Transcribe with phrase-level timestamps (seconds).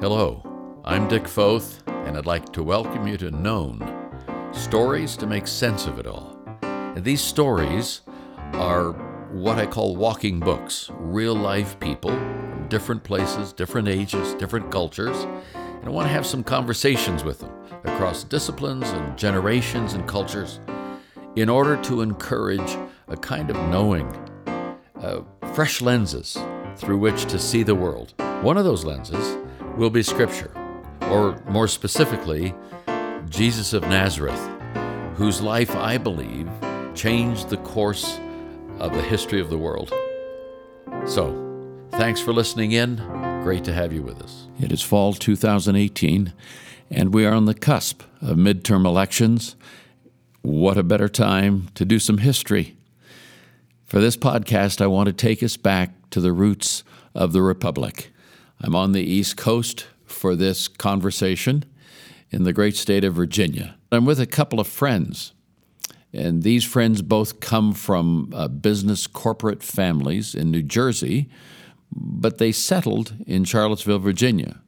[0.00, 3.82] Hello, I'm Dick Foth, and I'd like to welcome you to Known
[4.52, 6.38] Stories to Make Sense of It All.
[6.62, 8.02] And these stories
[8.52, 8.92] are
[9.32, 15.16] what I call walking books, real life people from different places, different ages, different cultures.
[15.54, 17.50] And I want to have some conversations with them
[17.82, 20.60] across disciplines and generations and cultures
[21.34, 22.78] in order to encourage
[23.08, 24.06] a kind of knowing,
[25.00, 25.22] uh,
[25.54, 26.38] fresh lenses
[26.76, 28.14] through which to see the world.
[28.42, 29.36] One of those lenses
[29.78, 30.50] will be Scripture,
[31.02, 32.52] or more specifically,
[33.28, 34.40] Jesus of Nazareth,
[35.14, 36.50] whose life I believe
[36.96, 38.18] changed the course
[38.80, 39.92] of the history of the world.
[41.06, 42.96] So, thanks for listening in.
[43.44, 44.48] Great to have you with us.
[44.60, 46.32] It is fall 2018,
[46.90, 49.54] and we are on the cusp of midterm elections.
[50.42, 52.76] What a better time to do some history.
[53.84, 56.82] For this podcast, I want to take us back to the roots
[57.14, 58.10] of the Republic.
[58.60, 61.64] I'm on the East Coast for this conversation
[62.30, 63.76] in the great state of Virginia.
[63.92, 65.32] I'm with a couple of friends,
[66.12, 71.28] and these friends both come from uh, business corporate families in New Jersey,
[71.92, 74.60] but they settled in Charlottesville, Virginia.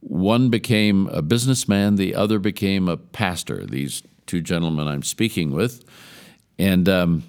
[0.00, 5.84] One became a businessman, the other became a pastor, these two gentlemen I'm speaking with.
[6.58, 7.24] And um,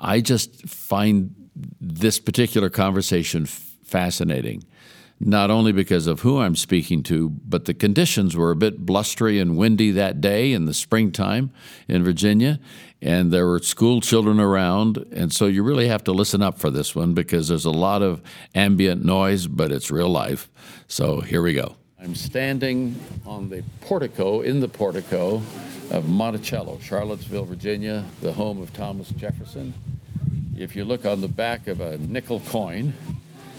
[0.00, 1.34] I just find
[1.80, 3.46] this particular conversation
[3.86, 4.64] fascinating
[5.18, 9.38] not only because of who I'm speaking to, but the conditions were a bit blustery
[9.38, 11.50] and windy that day in the springtime
[11.88, 12.60] in Virginia,
[13.00, 14.98] and there were school children around.
[15.12, 18.02] And so you really have to listen up for this one because there's a lot
[18.02, 18.20] of
[18.54, 20.50] ambient noise, but it's real life.
[20.86, 21.76] So here we go.
[21.98, 25.42] I'm standing on the portico, in the portico
[25.90, 29.72] of Monticello, Charlottesville, Virginia, the home of Thomas Jefferson.
[30.56, 32.92] If you look on the back of a nickel coin,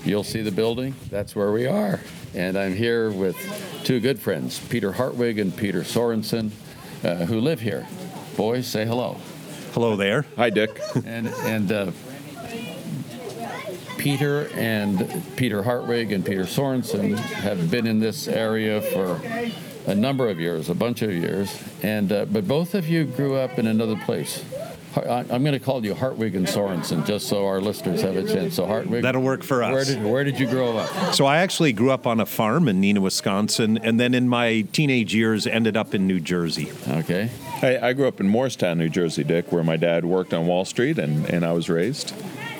[0.07, 0.95] You'll see the building.
[1.09, 1.99] That's where we are.
[2.33, 3.35] And I'm here with
[3.83, 6.51] two good friends, Peter Hartwig and Peter Sorensen,
[7.03, 7.85] uh, who live here.
[8.37, 9.17] Boys, say hello.
[9.73, 10.25] Hello there.
[10.37, 10.79] Hi, Dick.
[11.05, 11.91] and and uh,
[13.97, 19.19] Peter and Peter Hartwig and Peter Sorensen have been in this area for
[19.87, 23.35] a number of years, a bunch of years, and uh, but both of you grew
[23.35, 24.41] up in another place.
[25.05, 28.55] I'm going to call you Hartwig and Sorensen, just so our listeners have a chance.
[28.55, 29.71] So Hartwig, that'll work for us.
[29.71, 31.13] Where did, where did you grow up?
[31.13, 34.61] So I actually grew up on a farm in Neenah, Wisconsin, and then in my
[34.71, 36.71] teenage years ended up in New Jersey.
[36.87, 37.29] Okay.
[37.61, 40.65] I, I grew up in Morristown, New Jersey, Dick, where my dad worked on Wall
[40.65, 42.13] Street, and, and I was raised.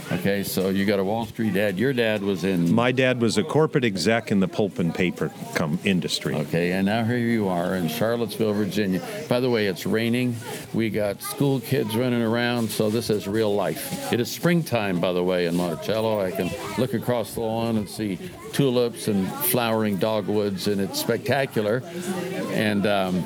[0.09, 1.78] Okay, so you got a Wall Street dad.
[1.78, 2.73] Your dad was in.
[2.73, 6.34] My dad was a corporate exec in the pulp and paper com- industry.
[6.34, 9.01] Okay, and now here you are in Charlottesville, Virginia.
[9.28, 10.38] By the way, it's raining.
[10.73, 14.13] We got school kids running around, so this is real life.
[14.13, 16.22] It is springtime, by the way, in Monticello.
[16.22, 18.17] I can look across the lawn and see
[18.53, 21.84] tulips and flowering dogwoods, and it's spectacular.
[22.51, 23.25] And um,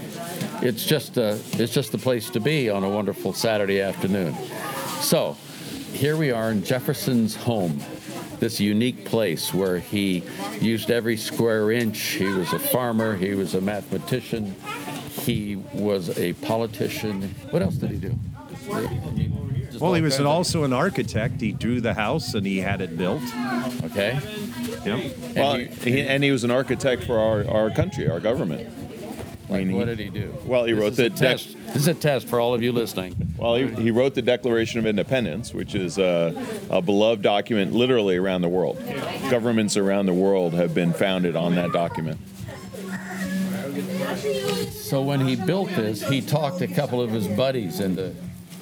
[0.63, 4.35] it's just a, it's just the place to be on a wonderful Saturday afternoon.
[5.01, 5.37] So
[6.01, 7.79] here we are in Jefferson's home,
[8.39, 10.23] this unique place where he
[10.59, 11.99] used every square inch.
[11.99, 14.55] He was a farmer, he was a mathematician,
[15.11, 17.35] he was a politician.
[17.51, 18.15] What else did he do?
[19.79, 21.39] well, he was an, also an architect.
[21.39, 23.21] He drew the house and he had it built.
[23.83, 24.19] Okay.
[24.83, 25.35] Yep.
[25.35, 28.67] Well, and he, and he was an architect for our, our country, our government.
[29.51, 30.33] Like, what did he do?
[30.45, 31.57] Well, he this wrote the test.
[31.67, 33.15] This is a test for all of you listening.
[33.37, 38.15] Well, he, he wrote the Declaration of Independence, which is a, a, beloved document literally
[38.15, 38.81] around the world.
[39.29, 42.17] Governments around the world have been founded on that document.
[44.69, 48.15] So when he built this, he talked a couple of his buddies into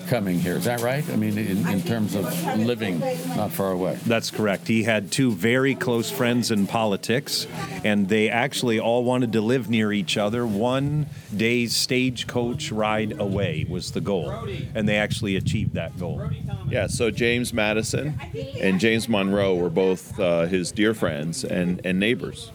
[0.09, 0.55] coming here.
[0.55, 1.07] Is that right?
[1.11, 2.25] I mean, in, in, terms of
[2.57, 2.99] living
[3.35, 3.99] not far away.
[4.07, 4.67] That's correct.
[4.67, 7.45] He had two very close friends in politics,
[7.83, 10.47] and they actually all wanted to live near each other.
[10.47, 11.05] One
[11.35, 14.31] day's stagecoach ride away was the goal,
[14.73, 16.27] and they actually achieved that goal.
[16.67, 18.19] Yeah, so James Madison
[18.59, 22.51] and James Monroe were both uh, his dear friends and, and neighbors.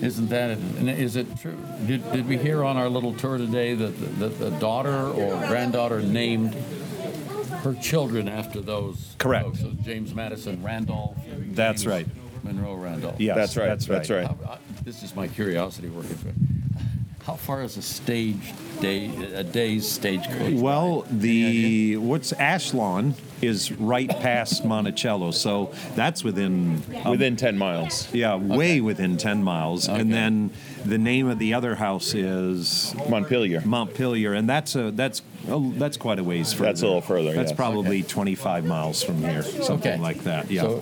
[0.00, 1.56] Isn't that is it true?
[1.86, 5.34] Did, did we hear on our little tour today that the, that the daughter or
[5.46, 6.56] granddaughter named
[7.64, 9.16] her children after those.
[9.18, 9.46] Correct.
[9.46, 9.60] Folks.
[9.60, 11.16] So James Madison Randolph.
[11.48, 12.06] That's James right.
[12.44, 13.20] Monroe Randolph.
[13.20, 13.66] Yes, that's right.
[13.66, 13.96] That's right.
[13.96, 14.26] That's right.
[14.26, 16.32] How, uh, this is my curiosity working for.
[17.24, 18.52] How far is a stage
[18.82, 20.52] day a day's stagecoach?
[20.52, 28.12] Well, the what's Ashlawn is right past Monticello, so that's within um, within ten miles.
[28.12, 28.44] Yeah, okay.
[28.44, 30.02] way within ten miles, okay.
[30.02, 30.50] and then
[30.84, 33.62] the name of the other house is Montpelier.
[33.62, 35.22] Montpelier, and that's a that's
[35.54, 36.64] Oh, that's quite a ways further.
[36.64, 37.56] That's a little further, That's yes.
[37.56, 40.02] probably 25 miles from here, something Okay.
[40.02, 40.50] like that.
[40.50, 40.62] Yeah.
[40.62, 40.80] So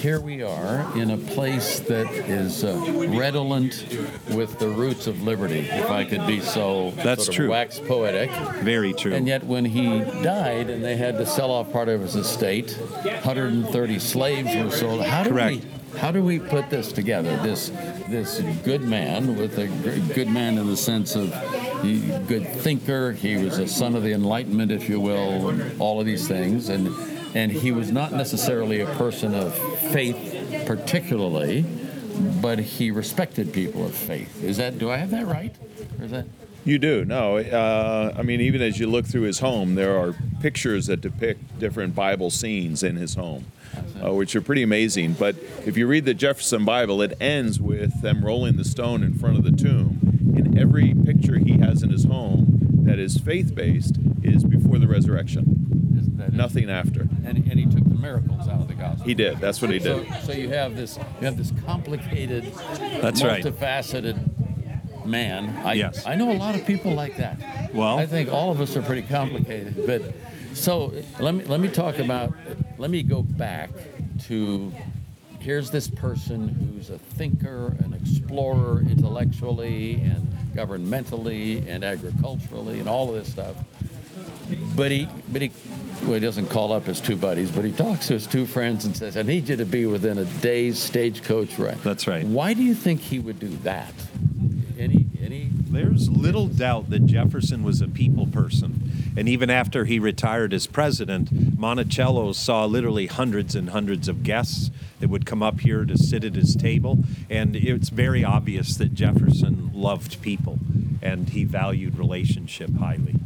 [0.00, 2.74] here we are in a place that is uh,
[3.08, 3.84] redolent
[4.30, 7.50] with the roots of liberty, if I could be so That's sort of true.
[7.50, 8.30] wax poetic.
[8.62, 9.12] Very true.
[9.12, 12.72] And yet, when he died and they had to sell off part of his estate,
[12.72, 15.02] 130 slaves were sold.
[15.02, 15.56] How do Correct.
[15.56, 15.98] we?
[15.98, 17.36] How do we put this together?
[17.42, 17.70] This
[18.08, 19.66] this good man with a
[20.14, 21.32] good man in the sense of
[21.82, 23.12] he, good thinker.
[23.12, 26.88] He was a son of the Enlightenment, if you will, all of these things, and
[27.34, 29.54] and he was not necessarily a person of
[29.92, 31.66] faith, particularly,
[32.40, 34.42] but he respected people of faith.
[34.42, 34.78] Is that?
[34.78, 35.54] Do I have that right?
[35.98, 36.26] Or is that?
[36.66, 37.04] You do.
[37.04, 41.00] No, uh, I mean, even as you look through his home, there are pictures that
[41.00, 43.46] depict different Bible scenes in his home,
[44.04, 45.12] uh, which are pretty amazing.
[45.12, 49.14] But if you read the Jefferson Bible, it ends with them rolling the stone in
[49.14, 50.34] front of the tomb.
[50.36, 51.15] In every picture
[51.76, 56.32] has in his home that is faith based is before the resurrection, Is that it?
[56.34, 57.02] nothing after.
[57.24, 59.04] And, and he took the miracles out of the gospel.
[59.04, 59.38] He did.
[59.38, 60.08] That's what he did.
[60.24, 62.44] so you have this you have this complicated,
[63.02, 63.44] That's right.
[63.44, 65.50] multifaceted man.
[65.66, 66.06] I, Yes.
[66.06, 67.74] I know a lot of people like that.
[67.74, 69.86] Well- I think all of us are pretty complicated.
[69.86, 70.14] But
[70.54, 72.32] so let me let me talk about
[72.78, 73.70] let me go back
[74.24, 74.72] to
[75.40, 80.26] here's this person who's a thinker, an explorer intellectually and
[80.56, 83.56] governmentally and agriculturally and all of this stuff.
[84.76, 85.50] But he, but he,
[86.02, 88.84] well, he doesn't call up his two buddies, but he talks to his two friends
[88.84, 92.24] and says, "I need you to be within a day's stagecoach ride." That's right.
[92.24, 93.92] Why do you think he would do that?
[94.78, 95.50] Any, any?
[95.76, 99.12] There's little doubt that Jefferson was a people person.
[99.14, 104.70] And even after he retired as president, Monticello saw literally hundreds and hundreds of guests
[105.00, 107.00] that would come up here to sit at his table.
[107.28, 110.58] And it's very obvious that Jefferson loved people
[111.02, 113.16] and he valued relationship highly.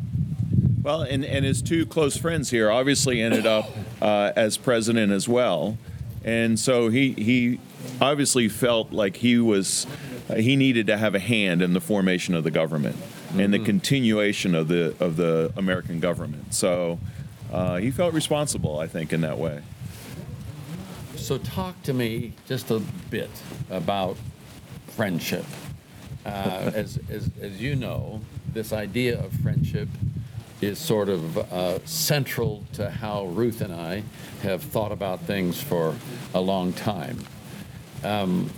[0.82, 3.70] Well, and, and his two close friends here obviously ended up
[4.02, 5.78] uh, as president as well.
[6.24, 7.60] And so he, he
[8.00, 9.86] obviously felt like he was,
[10.36, 12.96] he needed to have a hand in the formation of the government
[13.36, 16.52] and the continuation of the, of the American government.
[16.54, 16.98] So
[17.52, 19.62] uh, he felt responsible, I think, in that way.
[21.16, 22.80] So talk to me just a
[23.10, 23.30] bit
[23.70, 24.16] about
[24.88, 25.44] friendship.
[26.26, 28.20] Uh, as, as, as you know,
[28.52, 29.88] this idea of friendship
[30.60, 34.02] is sort of uh, central to how Ruth and I
[34.42, 35.94] have thought about things for
[36.34, 37.18] a long time.
[38.04, 38.50] Um,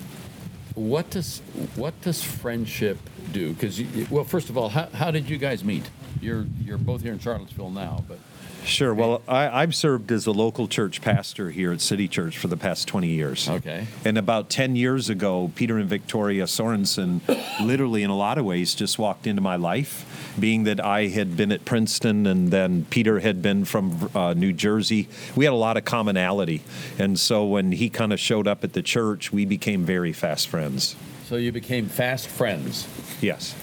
[0.75, 1.41] what does
[1.77, 2.99] what does friendship
[3.33, 3.53] do?
[3.53, 3.81] Because
[4.11, 5.85] well, first of all, how, how did you guys meet?
[6.21, 8.19] You're you're both here in Charlottesville now, but
[8.65, 8.95] Sure.
[8.95, 12.57] Well, I, I've served as a local church pastor here at City Church for the
[12.57, 13.49] past 20 years.
[13.49, 13.87] Okay.
[14.05, 17.21] And about 10 years ago, Peter and Victoria Sorensen,
[17.61, 21.37] literally in a lot of ways, just walked into my life, being that I had
[21.37, 25.09] been at Princeton and then Peter had been from uh, New Jersey.
[25.35, 26.63] We had a lot of commonality.
[26.99, 30.49] And so when he kind of showed up at the church, we became very fast
[30.49, 30.97] friends.
[31.27, 32.87] so you became fast friends.
[33.21, 33.55] Yes.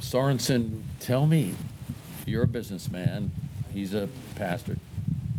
[0.00, 1.54] Sorensen, tell me,
[2.26, 3.30] you're a businessman.
[3.72, 4.76] He's a pastor.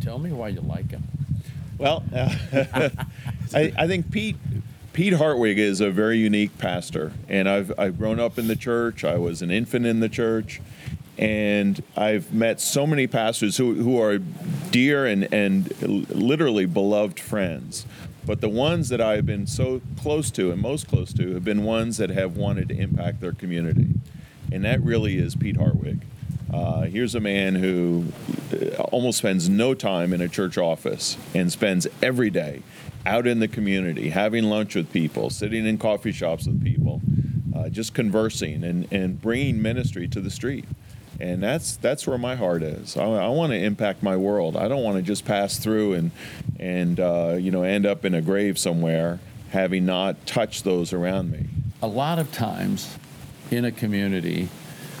[0.02, 1.04] Tell me why you like him.
[1.78, 2.34] Well, uh,
[3.54, 4.36] I, I think Pete
[4.92, 9.04] Pete Hartwig is a very unique pastor, and I've I've grown up in the church.
[9.04, 10.60] I was an infant in the church,
[11.18, 14.18] and I've met so many pastors who who are
[14.70, 17.86] dear and and literally beloved friends.
[18.26, 21.64] But the ones that I've been so close to and most close to have been
[21.64, 23.88] ones that have wanted to impact their community,
[24.52, 26.00] and that really is Pete Hartwig.
[26.54, 28.04] Uh, here's a man who
[28.52, 32.62] uh, almost spends no time in a church office and spends every day
[33.04, 37.02] out in the community, having lunch with people, sitting in coffee shops with people,
[37.56, 40.64] uh, just conversing and, and bringing ministry to the street.
[41.18, 42.96] And that's that's where my heart is.
[42.96, 44.56] I, I want to impact my world.
[44.56, 46.10] I don't want to just pass through and
[46.60, 49.18] and uh, you know end up in a grave somewhere
[49.50, 51.46] having not touched those around me.
[51.82, 52.96] A lot of times
[53.50, 54.48] in a community,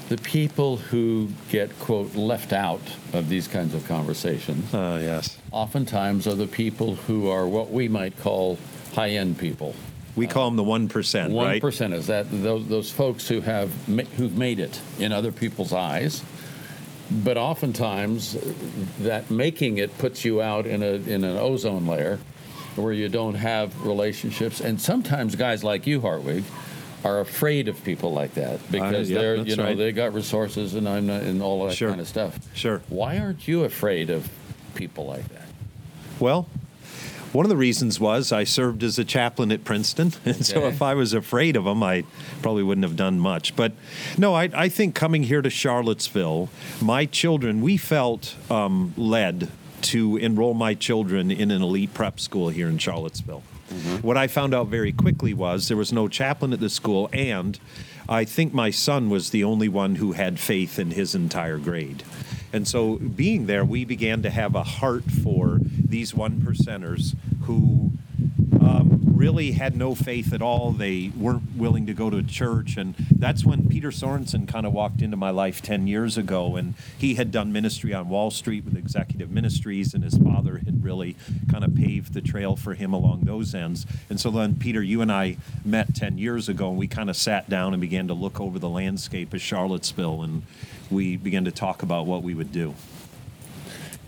[0.08, 2.80] the people who get, quote, left out
[3.12, 5.38] of these kinds of conversations Uh, yes.
[5.50, 8.58] oftentimes are the people who are what we might call
[8.94, 9.74] high end people.
[10.16, 11.64] We call them the 1%, One right?
[11.92, 13.72] is that those, those folks who have
[14.16, 16.22] who've made it in other people's eyes,
[17.10, 18.36] but oftentimes
[19.00, 22.18] that making it puts you out in a in an ozone layer
[22.76, 26.44] where you don't have relationships, and sometimes guys like you, Hartwig,
[27.04, 29.76] are afraid of people like that because yeah, they're you know right.
[29.76, 31.90] they got resources and I'm not, and all that Sure.
[31.90, 32.38] kind of stuff.
[32.54, 32.80] Sure.
[32.88, 34.28] Why aren't you afraid of
[34.74, 35.46] people like that?
[36.18, 36.48] Well,
[37.32, 40.80] One of the reasons was I served as a chaplain at Princeton, and so if
[40.80, 42.04] I was afraid of them, I
[42.42, 43.56] probably wouldn't have done much.
[43.56, 43.72] But
[44.16, 46.48] no, I, I think coming here to Charlottesville,
[46.80, 49.50] my children, we felt um, led
[49.82, 53.42] to enroll my children in an elite prep school here in Charlottesville.
[53.70, 54.06] Mm-hmm.
[54.06, 57.58] What I found out very quickly was there was no chaplain at the school, and
[58.08, 62.02] I think my son was the only one who had faith in his entire grade.
[62.52, 67.83] And so, being there, we began to have a heart for these one percenters who
[69.24, 70.70] really had no faith at all.
[70.70, 72.76] They weren't willing to go to church.
[72.76, 76.56] And that's when Peter Sorensen kind of walked into my life 10 years ago.
[76.56, 80.84] And he had done ministry on Wall Street with Executive Ministries, and his father had
[80.84, 81.16] really
[81.50, 83.86] kind of paved the trail for him along those ends.
[84.10, 87.16] And so then, Peter, you and I met 10 years ago, and we kind of
[87.16, 90.20] sat down and began to look over the landscape of Charlottesville.
[90.20, 90.42] And
[90.90, 92.74] we began to talk about what we would do.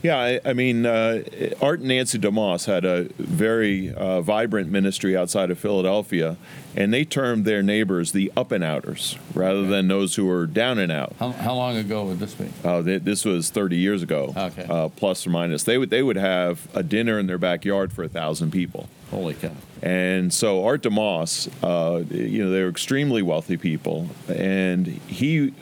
[0.06, 1.25] Yeah, I, I mean, uh,
[1.60, 6.36] Art and Nancy DeMoss had a very uh, vibrant ministry outside of Philadelphia,
[6.76, 10.78] and they termed their neighbors the up and outers rather than those who were down
[10.78, 11.16] and out.
[11.18, 12.48] How, how long ago would this be?
[12.62, 14.64] Uh, th- this was 30 years ago, Okay.
[14.70, 15.64] uh, plus or minus.
[15.64, 18.88] They would they would have a dinner in their backyard for a thousand people.
[19.10, 19.50] Holy cow.
[19.82, 25.52] And so Art DeMoss, uh, you know, they were extremely wealthy people, and he,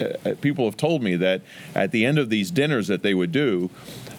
[0.00, 1.42] uh, people have told me that
[1.74, 3.70] at the end of these dinners that they would do,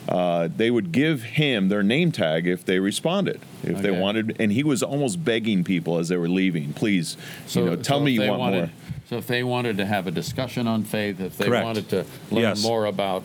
[0.09, 4.51] uh, they would give him their name tag if they responded, if they wanted, and
[4.51, 7.15] he was almost begging people as they were leaving, please,
[7.51, 8.69] you know, tell so me you want wanted, more.
[9.09, 11.65] So if they wanted to have a discussion on faith, if they Correct.
[11.65, 12.63] wanted to learn Yes.
[12.63, 13.23] more about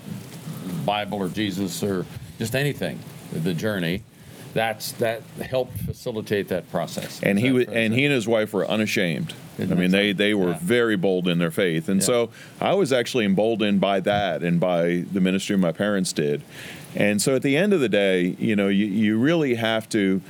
[0.84, 2.06] Bible or Jesus or
[2.38, 2.98] just anything,
[3.32, 4.02] the journey,
[4.54, 7.20] that's that helped facilitate that process.
[7.22, 9.34] and he was, and he and his wife were unashamed.
[9.58, 10.58] Isn't I mean, they they were Yeah.
[10.62, 12.06] very bold in their faith, and Yeah.
[12.06, 16.42] so I was actually emboldened by that and by the ministry my parents did.
[16.94, 20.20] And so at the end of the day, you know, you, you really have to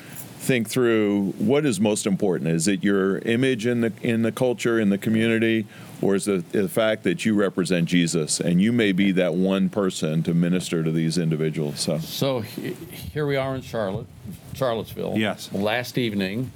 [0.40, 2.50] think through what is most important.
[2.50, 5.66] Is it your image in the in the culture in the community,
[6.00, 9.68] or is it the fact that you represent Jesus and you may be that one
[9.68, 11.80] person to minister to these individuals?
[11.80, 11.98] So.
[11.98, 12.74] So he-
[13.12, 14.06] here we are in Charlotte,
[14.54, 15.14] Charlottesville.
[15.16, 15.50] Yes.
[15.52, 16.50] Last evening,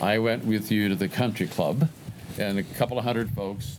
[0.00, 1.88] I went with you to the country club,
[2.38, 3.78] and a couple of hundred folks,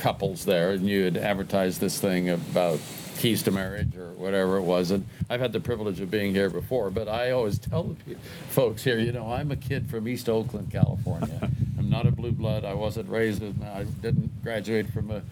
[0.00, 2.80] couples there, and you had advertised this thing about
[3.18, 4.90] keys to marriage or whatever it was.
[4.90, 8.20] And I've had the privilege of being here before, but I always tell the pe-
[8.48, 11.50] folks here, you know, I'm a kid from East Oakland, California.
[11.78, 12.64] I'm not a blue blood.
[12.64, 13.42] I wasn't raised.
[13.42, 15.22] In, I didn't graduate from a,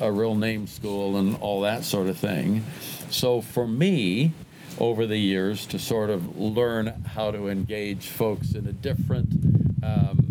[0.00, 2.64] a real name school and all that sort of thing.
[3.10, 4.32] So for me,
[4.78, 9.28] over the years to sort of learn how to engage folks in a different
[9.82, 10.21] um,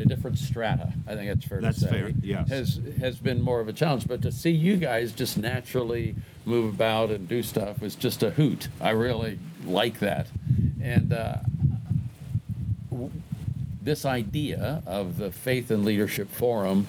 [0.00, 0.92] a different strata.
[1.06, 1.90] I think that's fair That's to say.
[1.90, 2.48] fair, yes.
[2.48, 6.74] Has has been more of a challenge, but to see you guys just naturally move
[6.74, 8.68] about and do stuff is just a hoot.
[8.80, 10.26] I really like that,
[10.82, 11.12] and.
[11.12, 11.36] Uh,
[12.90, 13.10] w-
[13.82, 16.88] this idea of the Faith and Leadership Forum,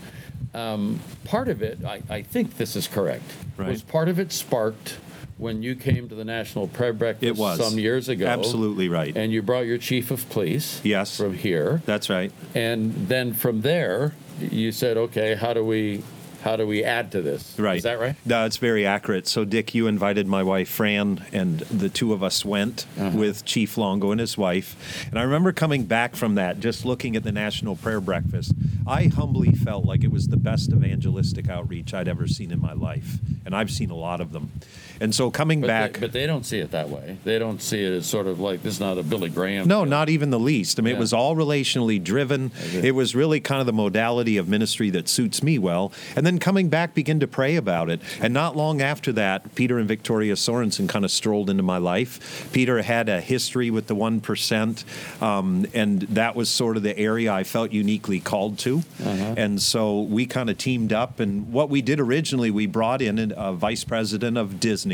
[0.56, 3.24] um, part of it, I, I think this is correct,
[3.56, 3.70] Right.
[3.70, 4.98] was part of it sparked
[5.38, 7.60] when you came to the National Prayer Breakfast It was.
[7.60, 8.26] some years ago.
[8.26, 9.16] Absolutely right.
[9.16, 11.16] And you brought your chief of police Yes.
[11.18, 11.82] from here.
[11.86, 12.32] That's right.
[12.56, 16.04] And then from there, you said, okay, how do we
[16.44, 17.56] how do we add to this?
[17.60, 17.78] Right.
[17.78, 18.16] Is that right?
[18.24, 19.28] No, it's very accurate.
[19.28, 23.18] So, Dick, you invited my wife, Fran, and the two of us went Uh-huh.
[23.18, 25.04] with Chief Longo and his wife.
[25.10, 28.54] And I remember coming back from that, just looking at the National Prayer Breakfast.
[28.86, 32.72] I humbly felt like it was the best evangelistic outreach I'd ever seen in my
[32.74, 33.18] life.
[33.46, 34.52] And I've seen a lot of them.
[35.00, 35.94] And so, coming But back.
[35.94, 37.18] They, but they don't see it that way.
[37.24, 39.68] They don't see it as sort of like this is not a Billy Graham.
[39.68, 40.80] No, not even the least.
[40.80, 40.98] I mean, Yeah.
[40.98, 42.52] it was all relationally driven.
[42.74, 45.92] It was really kind of the modality of ministry that suits me well.
[46.16, 48.02] And then coming back, begin to pray about it.
[48.22, 52.50] And not long after that, Peter and Victoria Sorensen kind of strolled into my life.
[52.52, 54.84] Peter had a history with the 1%,
[55.22, 58.84] um, and that was sort of the area I felt uniquely called to.
[59.04, 61.20] And so we kind of teamed up.
[61.20, 64.87] And what we did originally, we brought in a vice president of Disney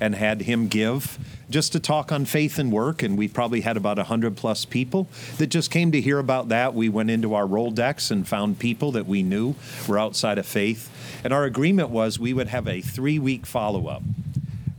[0.00, 3.02] and had him give just to talk on faith and work.
[3.02, 6.74] And we probably had about 100 plus people that just came to hear about that.
[6.74, 9.54] We went into our roll decks and found people that we knew
[9.88, 10.90] were outside of faith.
[11.24, 14.02] And our agreement was we would have a three week follow up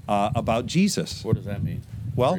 [0.08, 1.24] uh, about Jesus.
[1.24, 1.82] What does that mean?
[2.18, 2.38] Well,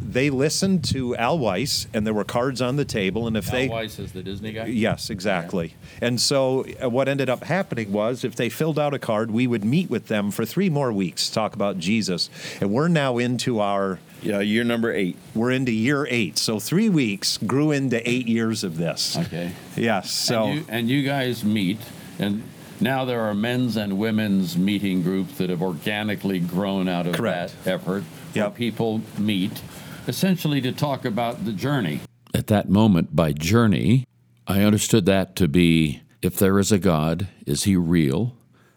[0.00, 3.26] They listened to Al Weiss, and there were cards on the table.
[3.26, 3.68] And if Al they.
[3.68, 4.64] Weiss is the Disney guy.
[4.66, 5.74] Yes, exactly.
[6.00, 9.46] And so uh, what ended up happening was if they filled out a card, we
[9.46, 12.30] would meet with them for three more weeks to talk about Jesus.
[12.62, 15.16] And we're now into our Yeah, year number eight.
[15.34, 16.38] we're into year eight.
[16.38, 19.18] So three weeks grew into eight years of this.
[19.18, 19.52] Okay.
[19.76, 20.10] Yes.
[20.10, 21.78] So and, you, and you guys meet,
[22.18, 22.42] and
[22.80, 27.52] now there are men's and women's meeting groups that have organically grown out of Correct.
[27.64, 28.04] that effort.
[28.32, 28.56] Where Yep.
[28.56, 29.62] people meet.
[30.08, 32.00] essentially to talk about the journey.
[32.34, 34.06] At that moment, by journey,
[34.46, 38.34] I understood that to be if there is a God, is he real?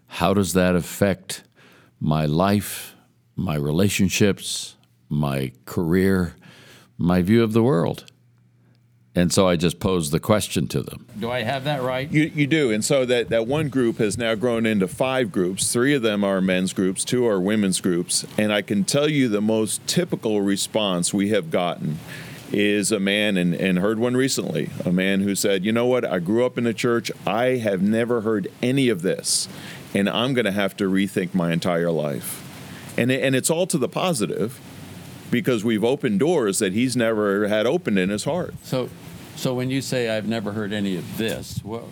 [0.08, 1.44] How does that affect
[2.00, 2.94] my life,
[3.36, 4.76] my relationships,
[5.10, 6.36] my career,
[6.98, 8.06] my view of the world?
[9.16, 11.06] And so I just posed the question to them.
[11.20, 12.12] Do I have that right?
[12.12, 12.72] You, you do.
[12.72, 15.72] And so that, that one group has now grown into five groups.
[15.72, 18.26] Three of them are men's groups, two are women's groups.
[18.38, 22.00] And I can tell you the most typical response we have gotten
[22.52, 26.06] is a man, and, and heard one recently, a man who said, You know what?
[26.06, 27.12] I grew up in the church.
[27.26, 29.50] I have never heard any of this.
[29.94, 32.40] And I'm going to have to rethink my entire life.
[32.98, 34.60] And, and it's all to the positive
[35.32, 38.54] because we've opened doors that he's never had opened in his heart.
[38.62, 38.90] So,
[39.36, 41.84] so when you say I've never heard any of this, what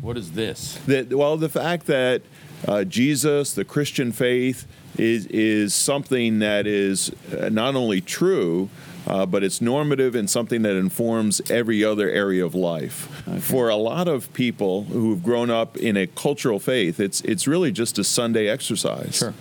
[0.00, 0.78] what is this?
[0.86, 2.22] That well, the fact that
[2.66, 8.68] uh, Jesus, the Christian faith, is is something that is uh, not only true.
[9.06, 13.26] Uh, but it's normative and something that informs every other area of life.
[13.26, 13.40] Okay.
[13.40, 17.72] For a lot of people who've grown up in a cultural faith, it's it's really
[17.72, 19.16] just a Sunday exercise.
[19.16, 19.32] Sure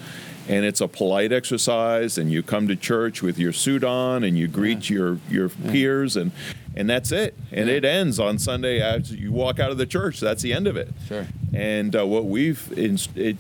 [0.48, 4.38] and it's a polite exercise and you come to church with your suit on and
[4.38, 4.96] you greet yeah.
[4.96, 5.72] your your yeah.
[5.72, 6.32] peers and
[6.78, 7.76] and that's it and yeah.
[7.76, 10.78] it ends on sunday as you walk out of the church that's the end of
[10.78, 12.98] it sure and uh, what we've in,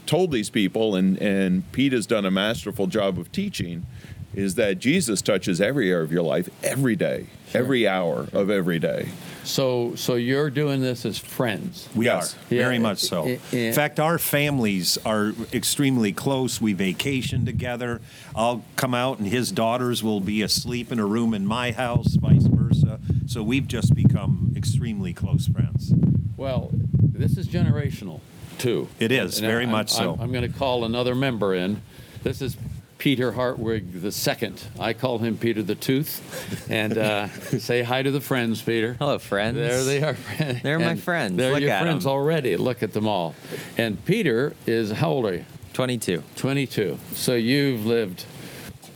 [0.08, 3.86] told these people and and pete has done a masterful job of teaching
[4.34, 7.62] is that jesus touches every area of your life every day sure.
[7.62, 9.08] every hour of every day
[9.44, 11.88] so, so you're doing this as friends.
[11.96, 12.34] We yes.
[12.34, 12.64] are yeah.
[12.64, 13.38] very much so.
[13.54, 16.60] In fact, our families are extremely close.
[16.60, 18.02] We vacation together.
[18.36, 22.16] I'll come out, and his daughters will be asleep in a room in my house,
[22.16, 22.57] vice versa.
[23.28, 25.94] So we've just become extremely close friends.
[26.38, 28.22] Well, this is generational
[28.58, 28.88] too.
[29.00, 30.14] It is and very I'm, much so.
[30.14, 31.82] I'm, I'm going to call another member in.
[32.24, 32.56] This is
[32.98, 34.64] Peter Hartwig the second.
[34.80, 36.70] I call him Peter the Tooth.
[36.70, 37.28] And uh,
[37.60, 38.94] say hi to the friends, Peter.
[38.94, 39.58] Hello, friends.
[39.58, 40.18] There they are.
[40.64, 41.36] They're my friends.
[41.36, 42.14] They're Look your friends them.
[42.14, 42.56] already.
[42.56, 43.36] Look at them all.
[43.78, 45.46] And Peter is how old are you?
[45.74, 46.24] 22.
[46.38, 46.98] 22.
[47.14, 48.26] So you've lived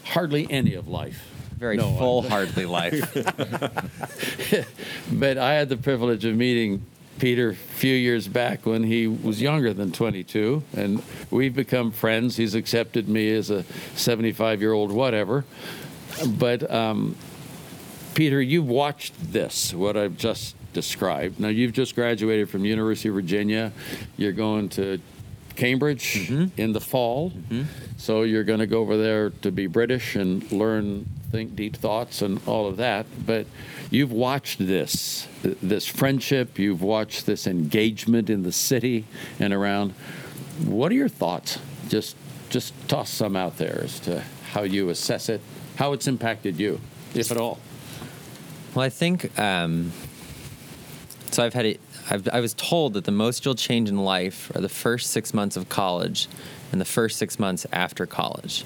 [0.05, 1.30] hardly any of life.
[1.61, 3.13] Very no, full, hardly life.
[5.13, 6.83] but I had the privilege of meeting
[7.19, 12.35] Peter a few years back when he was younger than 22, and we've become friends.
[12.35, 15.45] He's accepted me as a 75 year old whatever.
[16.27, 17.15] But um,
[18.15, 21.39] Peter, you've watched this, what I've just described.
[21.39, 23.71] Now, you've just graduated from University of Virginia.
[24.17, 25.00] You're going to
[25.55, 26.59] Cambridge mm-hmm.
[26.59, 27.31] in the fall.
[27.31, 27.64] Mm-hmm.
[27.98, 32.22] So you're going to go over there to be British and learn think deep thoughts
[32.22, 33.05] and all of that.
[33.25, 33.48] But
[33.90, 39.05] you've watched this, this friendship, you've watched this engagement in the city
[39.40, 39.92] and around.
[40.66, 41.57] What are your thoughts?
[41.87, 42.16] Just,
[42.50, 45.42] just toss some out there as to how you assess it,
[45.77, 46.81] how it's impacted you,
[47.16, 47.59] if at all.
[48.75, 49.92] Well, I think um,
[51.31, 51.44] so.
[51.44, 51.79] I've had it.
[52.09, 55.33] I've, I was told that the most you'll change in life are the first six
[55.33, 56.27] months of college
[56.72, 58.66] and the first six months after college.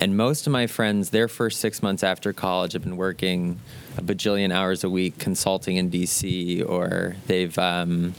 [0.00, 3.58] And most of my friends, their first six months after college, have been working
[3.96, 8.14] a bajillion hours a week consulting in DC, or they've um,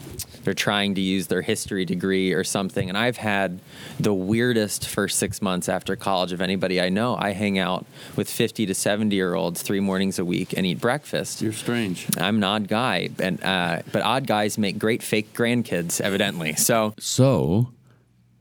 [0.46, 2.88] they're trying to use their history degree or something.
[2.88, 3.60] And I've had
[4.00, 7.18] the weirdest first six months after college of anybody I know.
[7.20, 7.86] I hang out
[8.16, 11.42] with 50 to 70 year olds three mornings a week and eat breakfast.
[11.42, 12.08] You're strange.
[12.18, 16.54] I'm an odd guy, and uh, but odd guys make great fake grandkids, evidently.
[16.54, 17.70] So so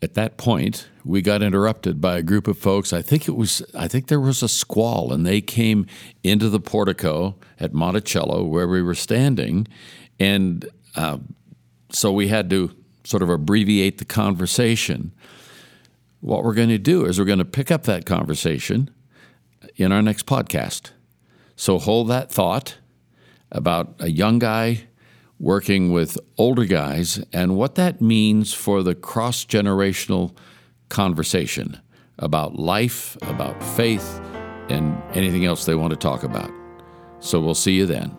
[0.04, 2.92] at that point, we got interrupted by a group of folks.
[2.92, 5.86] I think it was, I think there was a squall, and they came
[6.22, 9.66] into the portico at Monticello where we were standing,
[10.20, 11.18] and uh,
[11.90, 12.70] so we had to
[13.04, 15.12] sort of abbreviate the conversation.
[16.20, 18.90] What we're going to do is we're going to pick up that conversation
[19.76, 20.90] in our next podcast.
[21.56, 22.76] So hold that thought
[23.50, 24.84] about a young guy
[25.38, 30.34] working with older guys and what that means for the cross generational
[30.88, 31.80] conversation
[32.18, 34.20] about life, about faith,
[34.68, 36.50] and anything else they want to talk about.
[37.20, 38.16] So we'll see you then.